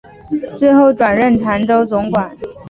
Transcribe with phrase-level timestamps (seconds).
[0.57, 2.35] 最后转任澶州总管。